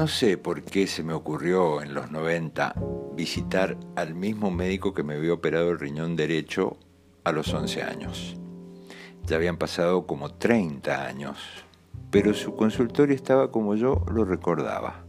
No 0.00 0.08
sé 0.08 0.38
por 0.38 0.62
qué 0.62 0.86
se 0.86 1.02
me 1.02 1.12
ocurrió 1.12 1.82
en 1.82 1.92
los 1.92 2.10
90 2.10 2.74
visitar 3.14 3.76
al 3.96 4.14
mismo 4.14 4.50
médico 4.50 4.94
que 4.94 5.02
me 5.02 5.12
había 5.12 5.34
operado 5.34 5.72
el 5.72 5.78
riñón 5.78 6.16
derecho 6.16 6.78
a 7.22 7.32
los 7.32 7.52
11 7.52 7.82
años. 7.82 8.40
Ya 9.26 9.36
habían 9.36 9.58
pasado 9.58 10.06
como 10.06 10.32
30 10.32 11.04
años, 11.04 11.36
pero 12.10 12.32
su 12.32 12.56
consultorio 12.56 13.14
estaba 13.14 13.50
como 13.50 13.74
yo 13.74 14.02
lo 14.10 14.24
recordaba. 14.24 15.04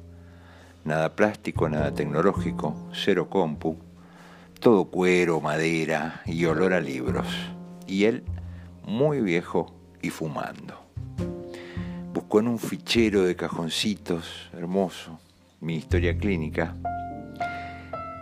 Nada 0.84 1.16
plástico, 1.16 1.70
nada 1.70 1.94
tecnológico, 1.94 2.76
cero 2.92 3.30
compu, 3.30 3.78
todo 4.60 4.92
cuero, 4.92 5.40
madera 5.40 6.22
y 6.26 6.44
olor 6.44 6.74
a 6.74 6.82
libros. 6.82 7.28
Y 7.88 8.04
él 8.04 8.26
muy 8.84 9.22
viejo 9.22 9.74
y 10.02 10.10
fumando. 10.10 10.91
Buscó 12.14 12.42
en 12.42 12.50
un 12.50 12.60
fichero 12.60 13.24
de 13.24 13.38
cajoncitos 13.38 14.50
hermoso 14.52 15.18
mi 15.62 15.76
historia 15.76 16.18
clínica. 16.18 16.76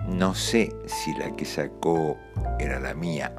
No 0.07 0.35
sé 0.35 0.71
si 0.85 1.15
la 1.15 1.35
que 1.35 1.45
sacó 1.45 2.15
era 2.59 2.79
la 2.79 2.93
mía. 2.93 3.33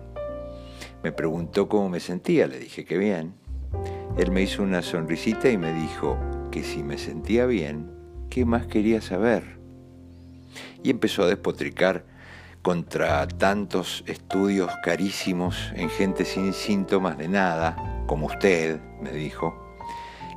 Me 1.05 1.13
preguntó 1.13 1.69
cómo 1.69 1.89
me 1.89 2.01
sentía, 2.01 2.49
le 2.49 2.59
dije 2.59 2.85
que 2.85 2.99
bien. 2.99 3.35
Él 4.19 4.33
me 4.33 4.43
hizo 4.43 4.65
una 4.65 4.83
sonrisita 4.83 5.49
y 5.49 5.57
me 5.57 5.73
dijo 5.73 6.19
que 6.51 6.65
si 6.65 6.83
me 6.83 6.99
sentía 6.99 7.47
bien, 7.47 7.89
¿qué 8.29 8.45
más 8.45 8.67
quería 8.67 9.01
saber? 9.01 9.59
Y 10.83 10.91
empezó 10.91 11.23
a 11.23 11.29
despotricar 11.29 12.05
contra 12.61 13.29
tantos 13.29 14.03
estudios 14.09 14.73
carísimos 14.83 15.73
en 15.77 15.91
gente 15.91 16.25
sin 16.25 16.53
síntomas 16.53 17.19
de 17.19 17.29
nada, 17.29 18.05
como 18.09 18.27
usted, 18.27 18.81
me 19.01 19.13
dijo. 19.13 19.70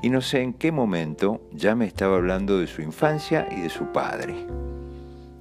Y 0.04 0.12
no 0.12 0.22
sé 0.22 0.42
en 0.42 0.54
qué 0.54 0.72
momento 0.72 1.42
ya 1.52 1.74
me 1.74 1.86
estaba 1.86 2.18
hablando 2.18 2.60
de 2.60 2.68
su 2.68 2.84
infancia 2.84 3.48
y 3.50 3.62
de 3.62 3.70
su 3.72 3.92
padre. 3.92 4.46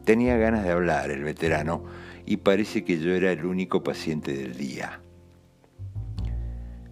Tenía 0.06 0.38
ganas 0.38 0.64
de 0.64 0.70
hablar 0.70 1.10
el 1.10 1.22
veterano 1.22 1.84
y 2.24 2.38
parece 2.38 2.82
que 2.82 2.98
yo 2.98 3.12
era 3.12 3.30
el 3.30 3.44
único 3.44 3.82
paciente 3.82 4.32
del 4.32 4.56
día. 4.56 5.00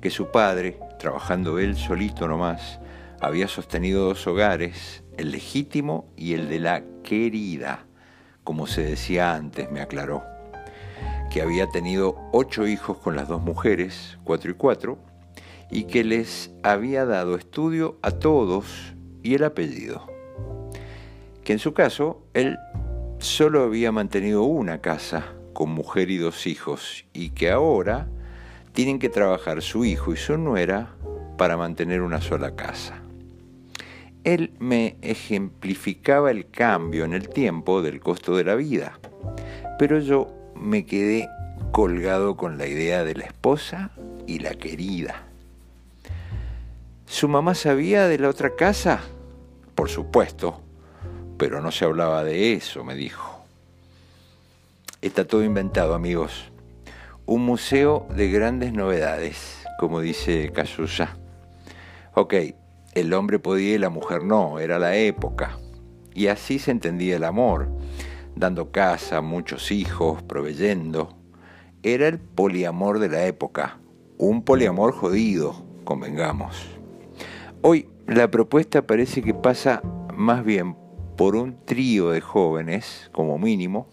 Que 0.03 0.11
su 0.11 0.31
padre, 0.31 0.79
trabajando 0.99 1.59
él 1.59 1.77
solito 1.77 2.29
nomás, 2.29 2.79
había 3.21 3.49
sostenido 3.49 4.05
dos 4.05 4.27
hogares, 4.27 5.03
el 5.17 5.31
legítimo 5.31 6.13
y 6.15 6.35
el 6.35 6.51
de 6.51 6.61
la 6.61 6.83
querida 7.03 7.87
como 8.51 8.67
se 8.67 8.83
decía 8.83 9.35
antes, 9.35 9.71
me 9.71 9.81
aclaró, 9.81 10.25
que 11.31 11.43
había 11.43 11.69
tenido 11.69 12.17
ocho 12.33 12.67
hijos 12.67 12.99
con 12.99 13.15
las 13.15 13.29
dos 13.29 13.41
mujeres, 13.41 14.19
cuatro 14.25 14.51
y 14.51 14.55
cuatro, 14.55 14.99
y 15.71 15.85
que 15.85 16.05
les 16.05 16.51
había 16.63 17.05
dado 17.05 17.37
estudio 17.37 17.99
a 18.03 18.13
todos 18.13 18.95
y 19.23 19.35
el 19.35 19.45
apellido. 19.45 20.07
Que 21.45 21.53
en 21.53 21.59
su 21.59 21.75
caso, 21.75 22.23
él 22.35 22.59
solo 23.19 23.63
había 23.63 23.93
mantenido 23.93 24.43
una 24.43 24.81
casa 24.81 25.33
con 25.53 25.71
mujer 25.71 26.11
y 26.11 26.17
dos 26.17 26.47
hijos, 26.47 27.05
y 27.13 27.31
que 27.31 27.51
ahora 27.51 28.09
tienen 28.73 28.99
que 28.99 29.09
trabajar 29.09 29.63
su 29.63 29.85
hijo 29.85 30.13
y 30.13 30.17
su 30.17 30.39
nuera 30.39 30.95
para 31.37 31.57
mantener 31.57 32.03
una 32.03 32.21
sola 32.21 32.55
casa 32.55 33.03
él 34.25 34.53
me 34.59 34.97
ejemplificaba 35.03 36.31
el 36.31 36.51
cambio 36.51 37.05
en 37.05 37.15
el 37.15 37.29
tiempo 37.29 37.83
del 37.83 38.01
costo 38.01 38.37
de 38.37 38.45
la 38.45 38.55
vida, 38.55 38.99
pero 39.79 39.99
yo 39.99 40.33
me 40.55 40.85
quedé 40.85 41.29
colgado 41.73 42.37
con 42.37 42.59
la 42.59 42.67
idea 42.67 43.05
de 43.05 43.15
la 43.15 43.25
esposa 43.25 43.93
y 44.27 44.41
la 44.41 44.55
querida. 44.55 45.30
¿Su 47.21 47.29
mamá 47.29 47.55
sabía 47.55 48.09
de 48.09 48.19
la 48.19 48.31
otra 48.31 48.57
casa? 48.57 49.03
Por 49.75 49.91
supuesto, 49.91 50.63
pero 51.37 51.61
no 51.61 51.71
se 51.71 51.85
hablaba 51.85 52.25
de 52.25 52.55
eso, 52.55 52.83
me 52.83 52.95
dijo. 52.95 53.45
Está 55.03 55.27
todo 55.27 55.45
inventado, 55.45 55.93
amigos. 55.93 56.51
Un 57.27 57.45
museo 57.45 58.07
de 58.17 58.31
grandes 58.31 58.73
novedades, 58.73 59.67
como 59.79 60.01
dice 60.01 60.51
Casusa. 60.51 61.19
Ok, 62.15 62.33
el 62.95 63.13
hombre 63.13 63.39
podía 63.39 63.75
y 63.75 63.79
la 63.79 63.91
mujer 63.91 64.25
no, 64.25 64.59
era 64.59 64.79
la 64.79 64.97
época. 64.97 65.59
Y 66.15 66.29
así 66.29 66.59
se 66.59 66.71
entendía 66.71 67.17
el 67.17 67.25
amor, 67.25 67.69
dando 68.35 68.73
casa, 68.73 69.21
muchos 69.21 69.73
hijos, 69.73 70.23
proveyendo. 70.23 71.19
Era 71.83 72.09
el 72.09 72.19
poliamor 72.19 72.99
de 72.99 73.11
la 73.11 73.27
época, 73.27 73.79
un 74.17 74.43
poliamor 74.43 74.95
jodido, 74.95 75.67
convengamos. 75.85 76.80
Hoy 77.63 77.91
la 78.07 78.31
propuesta 78.31 78.87
parece 78.87 79.21
que 79.21 79.35
pasa 79.35 79.83
más 80.15 80.43
bien 80.47 80.77
por 81.19 81.37
un 81.37 81.63
trío 81.67 82.09
de 82.09 82.23
jóvenes, 82.23 83.11
como 83.13 83.39
mínimo, 83.39 83.87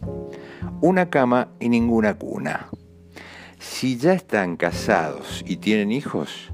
una 0.79 1.09
cama 1.09 1.49
y 1.59 1.67
ninguna 1.67 2.13
cuna. 2.17 2.69
Si 3.59 3.97
ya 3.97 4.13
están 4.13 4.55
casados 4.55 5.43
y 5.45 5.57
tienen 5.57 5.91
hijos, 5.91 6.53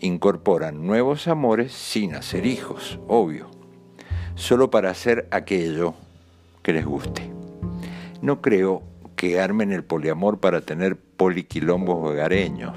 incorporan 0.00 0.84
nuevos 0.84 1.28
amores 1.28 1.70
sin 1.72 2.16
hacer 2.16 2.44
hijos, 2.44 2.98
obvio, 3.06 3.48
solo 4.34 4.68
para 4.68 4.90
hacer 4.90 5.28
aquello 5.30 5.94
que 6.62 6.72
les 6.72 6.84
guste. 6.84 7.30
No 8.20 8.40
creo 8.42 8.82
que 9.14 9.40
armen 9.40 9.70
el 9.70 9.84
poliamor 9.84 10.40
para 10.40 10.62
tener 10.62 10.96
poliquilombos 10.96 12.10
hogareños. 12.10 12.76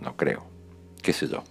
No 0.00 0.16
creo. 0.16 0.44
¿Qué 1.02 1.12
sé 1.12 1.26
yo? 1.26 1.42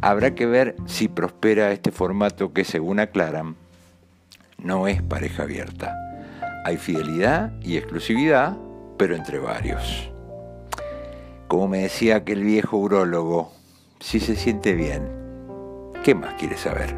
Habrá 0.00 0.34
que 0.34 0.46
ver 0.46 0.76
si 0.86 1.08
prospera 1.08 1.72
este 1.72 1.90
formato 1.90 2.52
que, 2.52 2.64
según 2.64 3.00
aclaran, 3.00 3.56
no 4.58 4.88
es 4.88 5.02
pareja 5.02 5.44
abierta. 5.44 5.96
Hay 6.64 6.76
fidelidad 6.76 7.52
y 7.62 7.76
exclusividad, 7.76 8.56
pero 8.96 9.16
entre 9.16 9.38
varios. 9.38 10.10
Como 11.48 11.68
me 11.68 11.78
decía 11.80 12.16
aquel 12.16 12.42
viejo 12.42 12.76
urólogo, 12.76 13.52
si 14.00 14.20
se 14.20 14.36
siente 14.36 14.72
bien, 14.72 15.08
¿qué 16.02 16.14
más 16.14 16.34
quiere 16.34 16.56
saber? 16.56 16.94